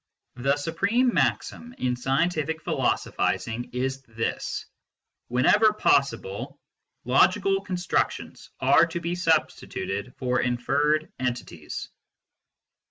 The 0.33 0.57
supreme 0.57 1.13
maxim 1.13 1.75
in 1.77 1.95
scientific 1.95 2.59
philosophising 2.63 3.69
is 3.71 4.01
this: 4.01 4.65
Wherever 5.27 5.73
possible, 5.73 6.59
logical 7.05 7.61
constructions 7.61 8.49
are 8.59 8.87
to 8.87 8.99
be 8.99 9.13
sub 9.13 9.49
stituted 9.49 10.15
for 10.17 10.39
inferred 10.41 11.13
entities. 11.19 11.89